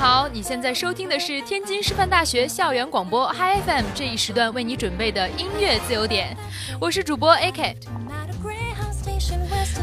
[0.00, 6.36] 好，你现在收听的是天津师范大学校园广播 Hi FM 这一时段为你准备的音乐自由点，
[6.80, 7.97] 我是主播 AK。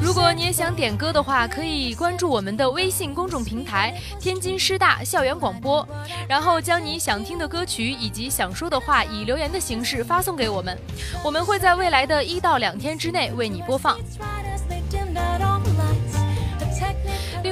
[0.01, 5.85] 如果你也想点歌的话，可以关注我们的微信公众平台“天津师大校园广播”，
[6.29, 10.77] 然后将你想听的歌曲以及想说的话以留言的形式发送给我们，
[11.23, 13.97] 我们会在未来的一到两天之内为你播放。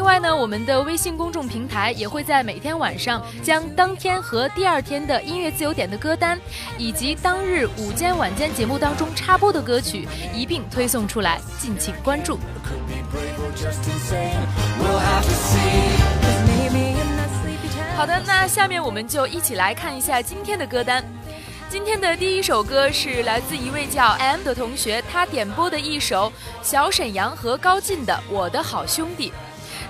[0.04, 6.38] 另外呢，我们的微信公众平台也会在每天晚上将当天和第二天的音乐自由点的歌单，
[6.78, 12.38] 以及当日午间、晚间节目当中插播的歌曲一并推送出来，敬请关注。
[17.96, 21.02] 好的，那下面我们就一起来看一下今天的歌单。
[21.70, 26.30] 今天的第一首歌是来自一位叫 M 的同学，他点播的一首
[26.62, 29.30] 小沈阳和高进的《我的好兄弟》。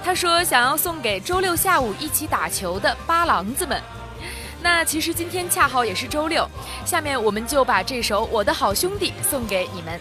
[0.04, 3.82] 他说想要送给周六下午一起打球的八郎子们。
[4.62, 6.48] 那其实今天恰好也是周六，
[6.86, 10.00] 下面我们就把这首《我的好兄弟》送给你们。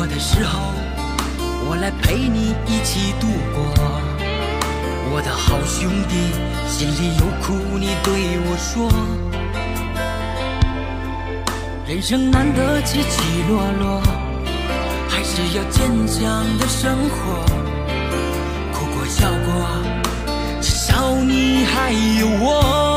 [0.00, 0.58] 我的时候，
[1.68, 3.62] 我来陪你一起度过。
[5.12, 6.32] 我的好兄弟，
[6.66, 8.90] 心里有苦你对我说。
[11.86, 14.00] 人生难得起起落落。
[15.06, 17.44] 还是要坚强的生活，
[18.72, 19.52] 哭过笑过，
[20.62, 22.89] 至少你还有我。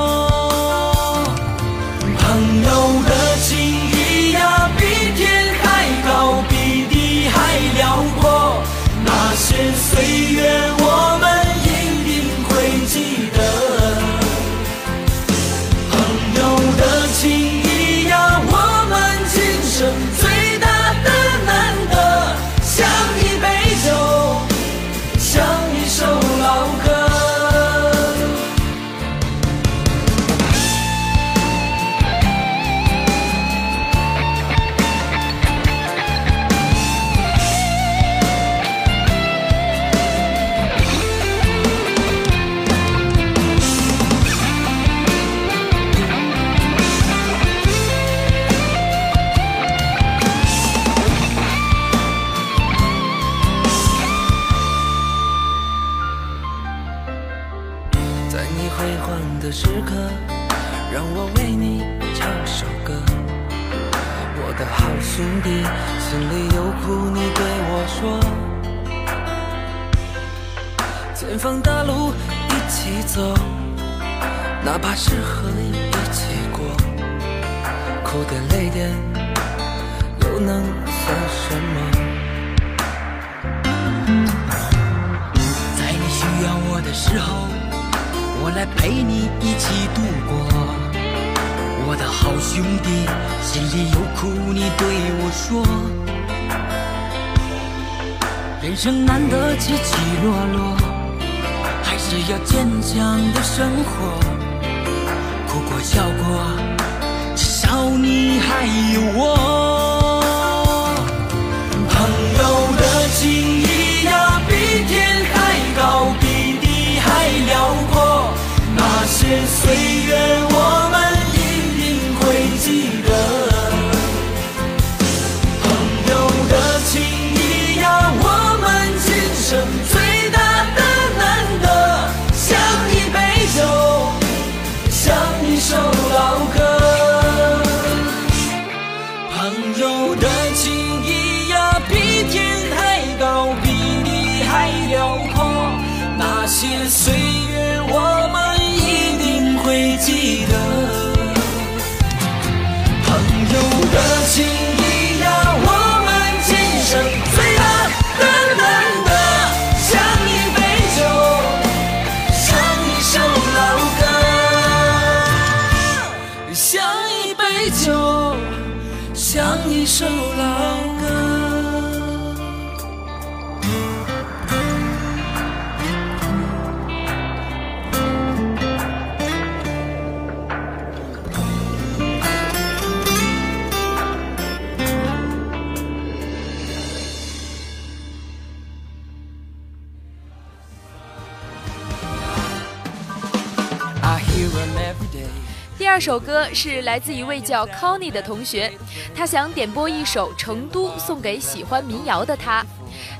[195.93, 198.73] 二首歌是来自一位叫 Connie 的同学，
[199.15, 202.65] 他想点播一首《成都》送给喜欢民谣的他。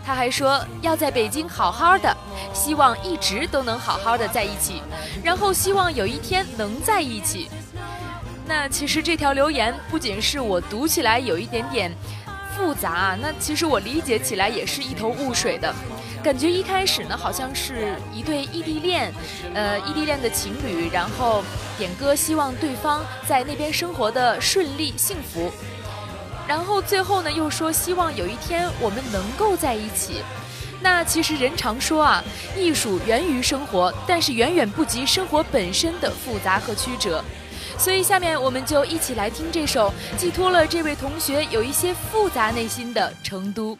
[0.03, 2.17] 他还说要在北京好好的，
[2.51, 4.81] 希望一直都能好好的在一起，
[5.23, 7.47] 然后希望有一天能在一起。
[8.47, 11.95] 那其实这条留言不仅是我读起来有一点点
[12.57, 15.71] 复杂，那其实我理解起来也是一头雾水的。
[16.23, 19.13] 感觉一开始呢，好像是一对异地恋，
[19.53, 21.43] 呃，异地恋的情侣，然后
[21.77, 25.51] 点歌希望对方在那边生活的顺利幸福，
[26.47, 30.21] 然后最后呢又说希望有一天我们能够在一起。
[30.81, 32.23] 那其实人常说啊，
[32.57, 37.21] 艺术源于生活，但是远远不及生活本身的复杂和曲折。
[37.77, 43.77] 所以下面我们就一起来听这首寄托了这位同学有一些复杂内心的《成都》。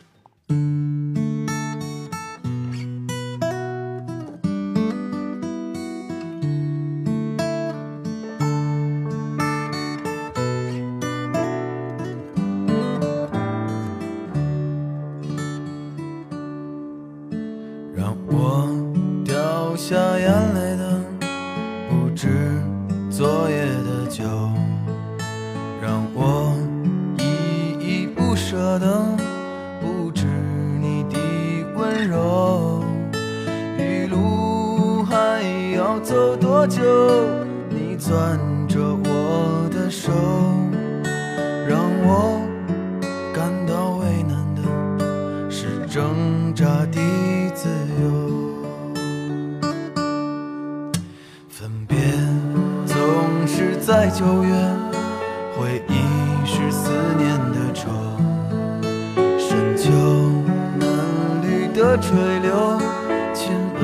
[63.34, 63.82] 亲吻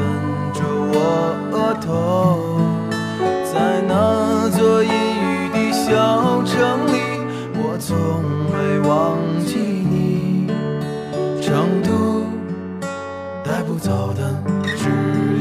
[0.53, 0.95] 着我
[1.51, 1.87] 额头。
[3.51, 6.95] 在那座阴雨的小城里，
[7.55, 7.95] 我从
[8.53, 10.47] 未忘记你。
[11.41, 12.23] 成都
[13.43, 14.21] 带不走的
[14.77, 14.89] 只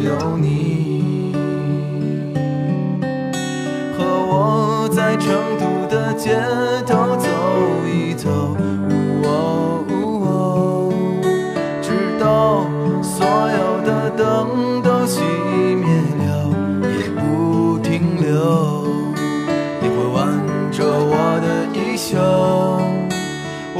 [0.02, 1.34] 有你，
[3.96, 5.28] 和我在成
[5.58, 6.40] 都的街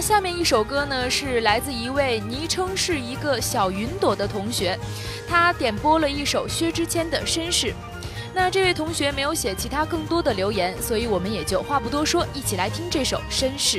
[0.00, 4.78] 下面一首歌呢，是来自一位昵称是一个小云朵的同学，
[5.28, 7.66] 他点播了一首薛之谦的《绅士》。
[8.32, 13.78] 那这位同学没有写其他更多的留言，所以我们也就话不多说，一起来听这首《绅士》。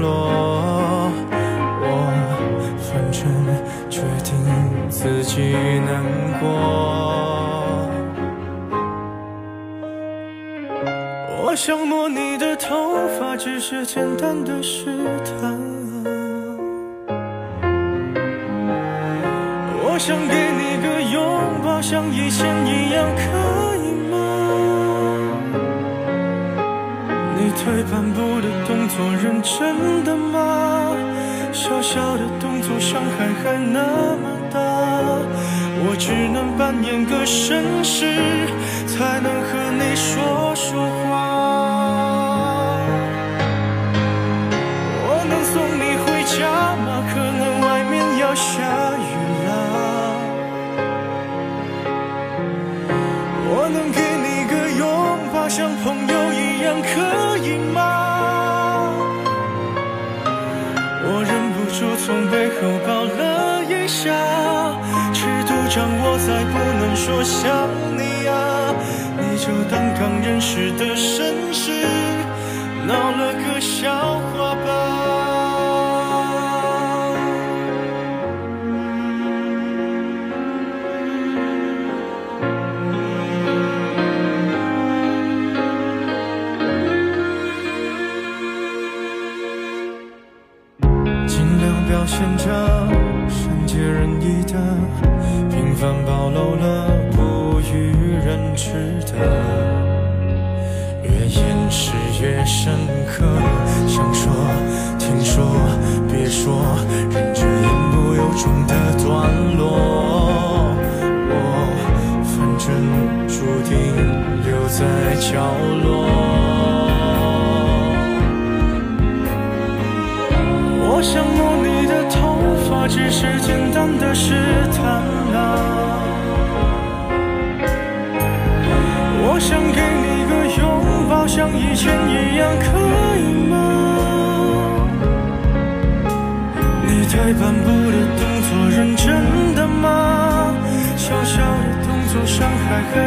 [0.00, 1.10] 落。
[1.84, 1.86] 我
[2.78, 3.20] 反正
[3.88, 4.30] 决定
[4.88, 5.34] 自己
[5.86, 5.90] 难
[6.40, 6.42] 过。
[11.44, 14.86] 我想摸你的头发，只是简单的试
[15.24, 15.60] 探。
[19.84, 21.20] 我想给你个拥
[21.62, 23.20] 抱，像以前一样，可
[23.76, 23.81] 以
[27.52, 30.96] 退半步的动作，认真的吗？
[31.52, 34.58] 小小的动作，伤害还那么大，
[35.84, 38.16] 我只能扮演个绅士，
[38.86, 41.01] 才能和你说说话。
[65.74, 68.74] 让我再不能说想你啊，
[69.16, 71.86] 你就当刚认识的绅士，
[72.86, 74.91] 闹了个笑话吧。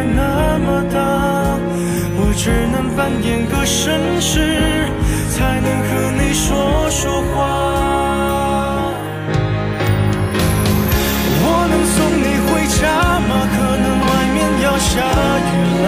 [0.04, 0.98] 那么大，
[2.18, 4.90] 我只能扮演个绅士，
[5.30, 7.34] 才能和你说说话。
[11.48, 12.50] 我能送你回
[12.80, 12.84] 家
[13.28, 13.32] 吗？
[13.54, 14.92] 可能外面要下
[15.50, 15.54] 雨
[15.86, 15.88] 啦。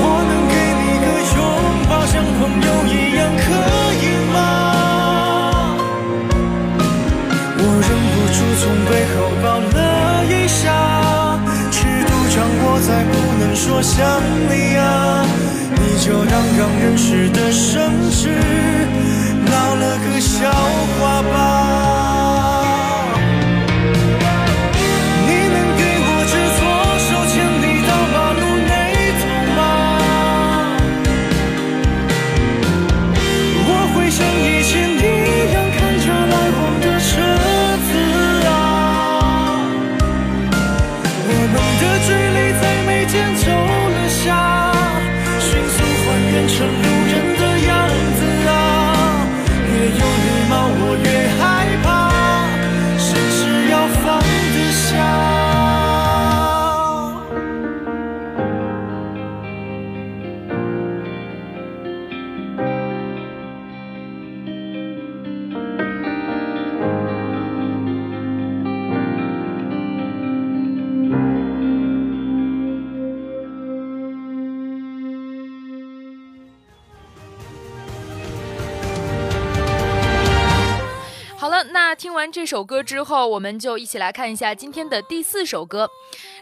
[0.00, 1.38] 我能给你个拥
[1.88, 3.46] 抱，像朋友一样，可
[4.02, 4.36] 以吗？
[7.60, 9.46] 我忍不住从背后抱
[10.68, 11.38] 下，
[11.70, 13.96] 尺度掌握在不能说想
[14.50, 15.24] 你啊，
[15.76, 18.28] 你就当刚认识的绅士，
[19.46, 20.50] 闹了个笑
[21.00, 21.87] 话吧。
[82.30, 85.90] 这首歌之后，我们就一起来看一下今天的第四首歌。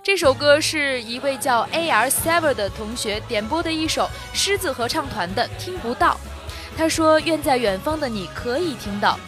[0.03, 6.15] 这首歌是一位叫 A R Sever 的同学点播的一首狮子合唱团的《听不到》。
[6.77, 9.19] 他说：“愿在远方的你可以听到。”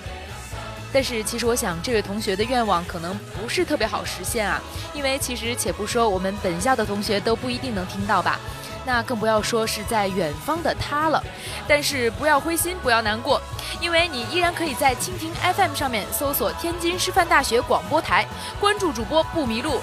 [0.93, 4.61] 但是其实我想，这位同学的愿望可能不是特别好实现啊，
[4.95, 8.41] 因为其实且不说我们本校的同学都不一定能听到吧。
[8.89, 11.23] 那更不要说是在远方的他了。
[11.69, 13.39] 但是不要灰心，不要难过，
[13.83, 18.27] 因为你依然可以在蜻蜓 FM 上面搜索天津师范大学广播台，
[18.59, 19.83] 关注主播不迷路，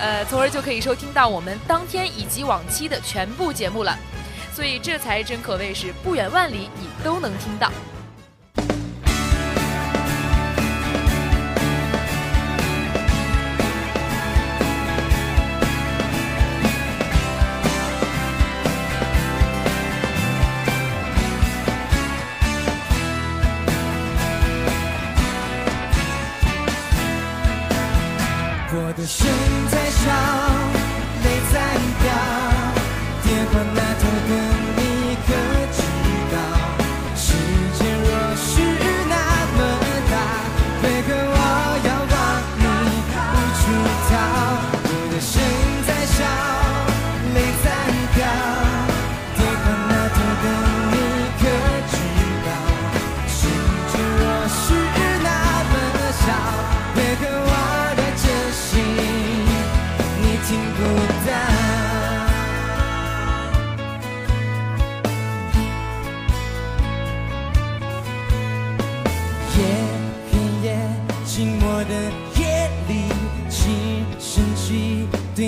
[0.00, 3.96] 呃，从而就可以收听到我们当天以及往期的全部节目了。
[4.52, 7.70] 所以这才真可谓是不远万里你都能听到。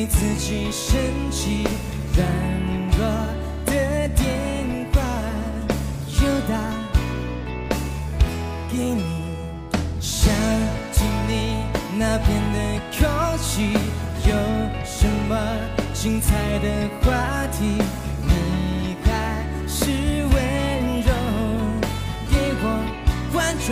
[0.06, 1.64] 自己生气，
[2.14, 2.26] 软
[2.98, 3.06] 弱
[3.64, 5.00] 的电话
[6.20, 6.54] 又打
[8.70, 9.02] 给你，
[10.00, 10.32] 想
[10.92, 11.64] 听你
[11.98, 12.58] 那边的
[12.92, 13.72] 空气，
[14.28, 14.32] 有
[14.84, 15.32] 什么
[15.94, 16.66] 精彩的
[17.02, 17.80] 话题？
[18.22, 19.08] 你还
[19.66, 20.34] 是温
[21.00, 21.08] 柔，
[22.30, 22.64] 给我
[23.32, 23.70] 婉转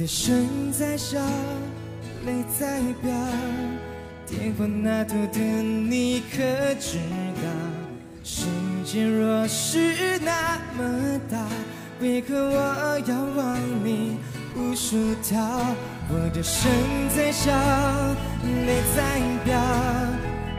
[0.00, 1.20] 的声在笑，
[2.24, 3.12] 泪在飙，
[4.26, 6.38] 电话那头的你可
[6.80, 6.96] 知
[7.36, 7.50] 道？
[8.24, 8.46] 世
[8.82, 11.46] 界若是那么大，
[12.00, 14.16] 为何我要往你
[14.56, 14.96] 无处
[15.30, 15.76] 逃？
[16.08, 16.70] 我的声
[17.14, 17.52] 在笑，
[18.64, 19.52] 泪在飙，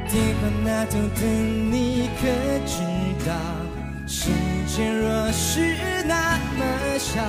[0.08, 2.28] 电话那头的你可
[2.68, 2.78] 知
[3.26, 3.34] 道？
[4.06, 4.30] 世
[4.68, 5.76] 界若是
[6.06, 7.20] 那么小，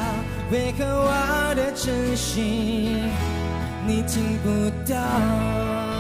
[0.53, 3.11] 为何我的真心
[3.87, 5.92] 你听不到？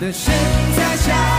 [0.00, 0.32] 的现
[0.76, 1.37] 在下。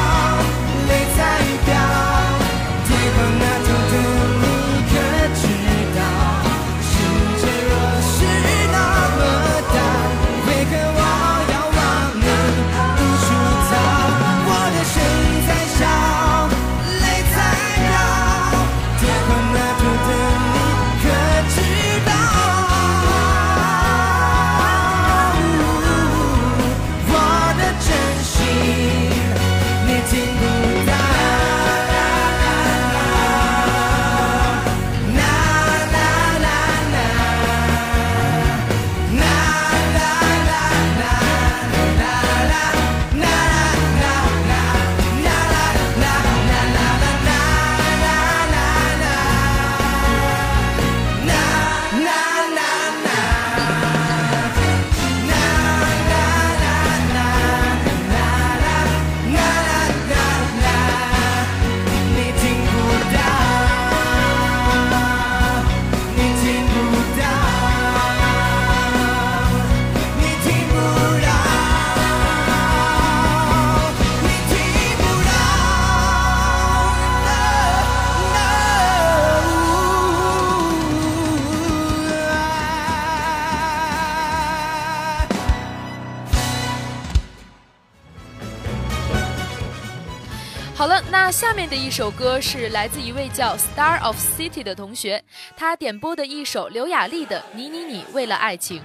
[91.80, 95.24] 一首歌是来自一位叫 Star of City 的同学，
[95.56, 98.78] 他点播的一首刘雅丽的《你你你为了爱情》。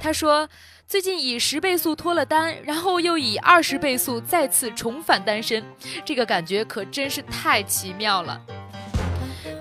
[0.00, 0.48] 他说，
[0.86, 5.62] 最近以十倍速脱了单，然后又以二十倍速再次重返单身，
[6.04, 8.40] 这个感觉可真是太奇妙了。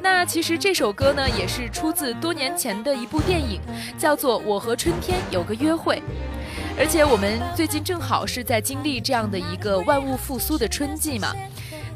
[0.01, 3.59] 那其实这首歌呢，也是出自多年前的一部电影，
[3.97, 5.95] 叫做《我和春天有个约会》。
[6.77, 11.35] 而且我们最近正好是在经历这样的一个万物复苏的春季嘛，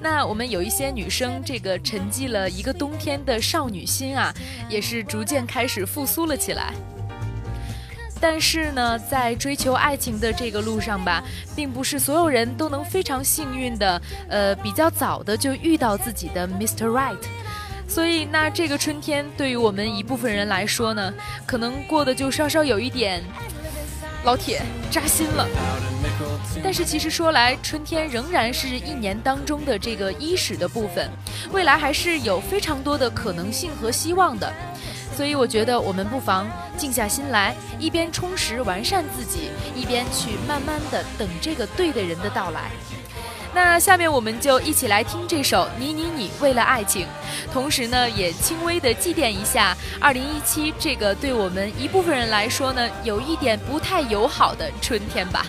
[0.03, 4.33] 那我们有一些女生，这个沉寂了一个冬天的少女心啊，
[4.67, 6.73] 也是逐渐开始复苏了起来。
[8.19, 11.23] 但是呢，在追求爱情的这个路上吧，
[11.55, 16.87] 并不是所有人都能非常幸运的，呃，比较早的就遇到自己的 Mr.
[16.87, 17.17] Right。
[17.87, 21.13] 所以，那这个春天对于我们一部分人来说呢，
[21.45, 23.21] 可能过得就稍稍有一点，
[24.23, 25.47] 老铁扎心了。
[26.63, 31.09] 但是其实说来，春天仍然是一年当中的这个伊始的部分，
[31.51, 34.51] 未来还是有非常多的可能性和希望的。
[35.15, 42.71] 所以我觉得我们不妨静下心来，一边充实完善自己，一边去慢慢的等这个对的人的到来。
[43.55, 47.05] 那下面我们就一起来听这首《你你你为了爱情》，
[47.53, 55.45] 同时呢也轻微的祭奠一下2017，这个对我们一部分人来说呢，有一点不太友好的春天吧。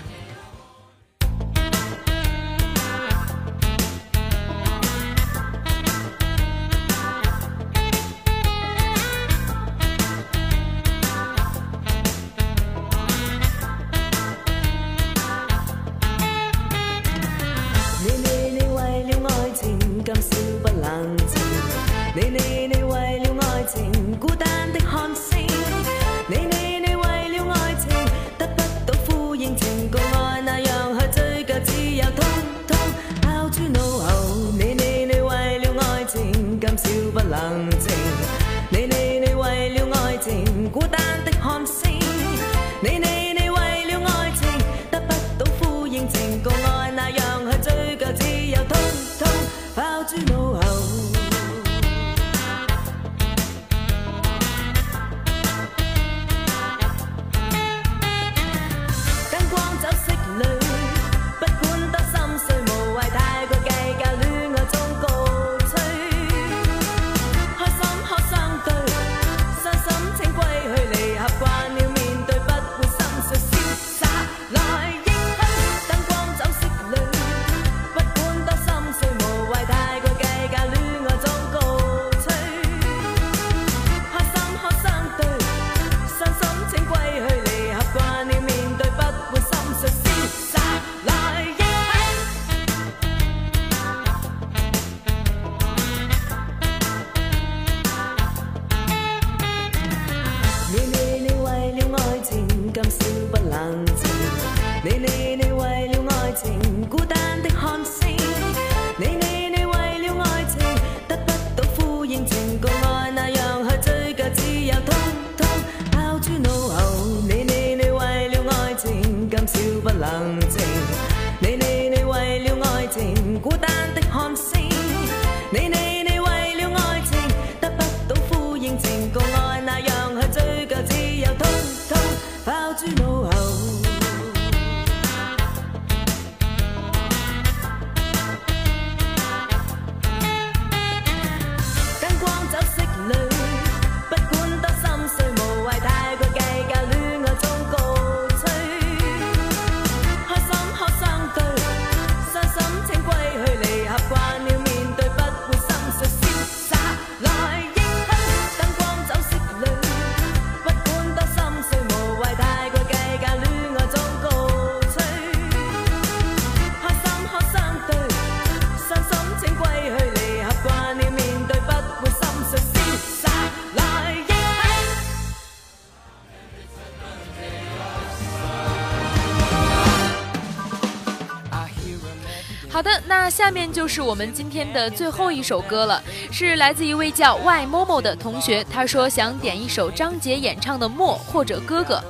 [183.45, 186.03] 下面就是我们今天的最后一首歌了
[186.33, 192.03] 是来自一位叫 y 某某的同学他说想点一首张杰演唱的默或者哥哥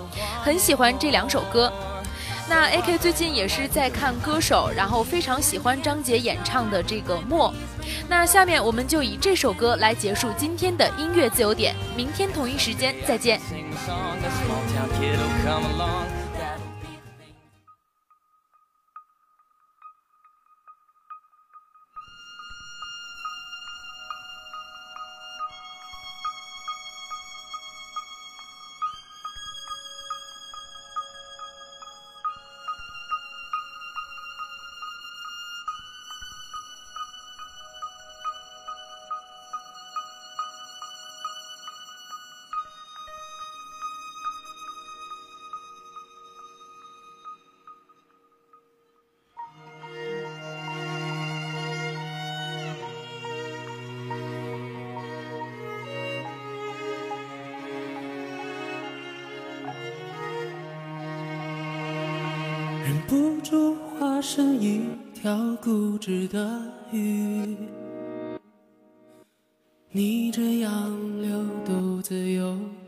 [0.45, 1.73] 很喜欢这两首歌。
[2.49, 7.53] 那 ak 最近也是在看歌手然后非常喜欢张杰演唱的这个默
[8.09, 13.41] 那下面我们就以这首歌来结束今天的音乐自由点明天同一时间再见。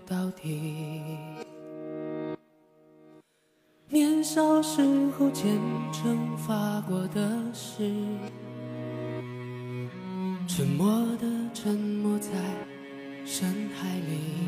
[0.08, 1.16] 到底
[3.88, 4.80] 年少时
[5.18, 5.58] 候虔
[5.92, 7.92] 诚发过的誓
[10.46, 12.30] 沉默的沉默在
[13.24, 14.46] 深海里。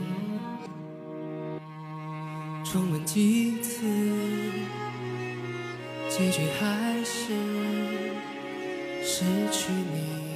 [2.64, 3.82] 重温几次
[6.08, 7.32] 结局还是
[9.02, 10.27] 失去你。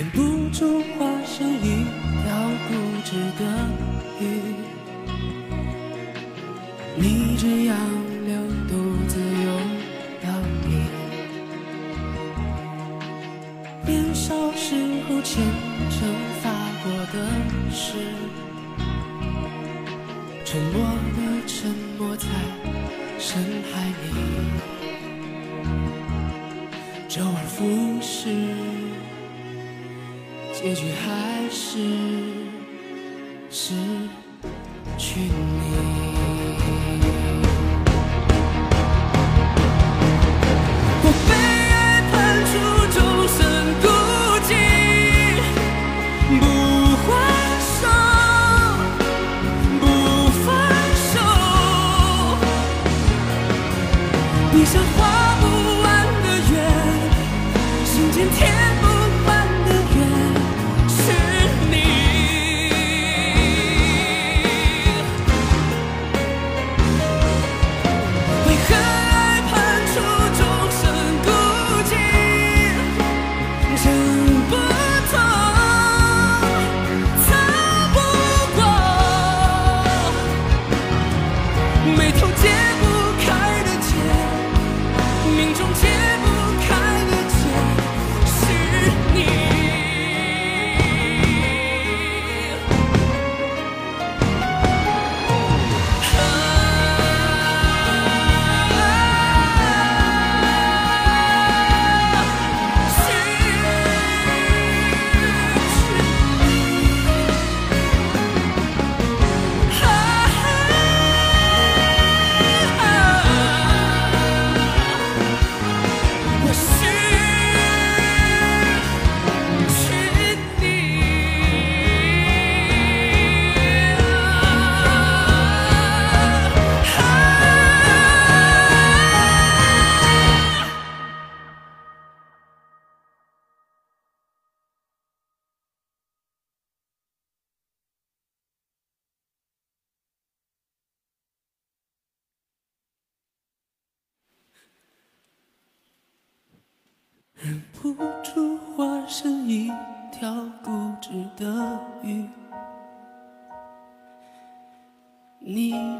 [0.00, 1.84] 忍不住化身一
[2.22, 3.44] 条固执的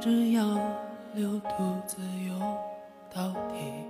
[0.01, 0.59] 这样
[1.15, 2.35] 流独自游
[3.13, 3.85] 到底。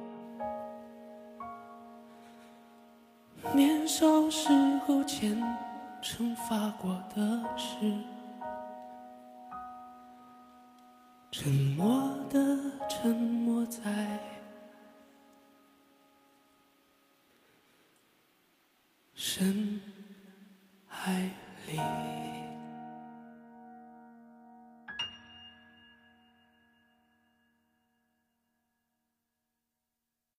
[3.55, 4.49] 年少时
[4.85, 5.41] 候虔
[6.03, 8.10] 诚发过的誓。